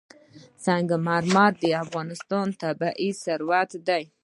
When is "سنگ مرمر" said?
0.65-1.51